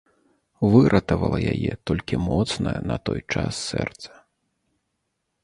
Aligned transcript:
Выратавала 0.75 1.39
яе 1.53 1.73
толькі 1.89 2.19
моцнае 2.31 2.75
на 2.93 2.97
той 3.11 3.19
час 3.37 3.53
сэрца. 3.69 4.11